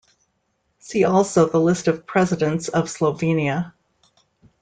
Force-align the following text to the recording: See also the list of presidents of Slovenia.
See 0.79 1.03
also 1.03 1.47
the 1.47 1.59
list 1.59 1.87
of 1.87 2.07
presidents 2.07 2.69
of 2.69 2.85
Slovenia. 2.85 3.73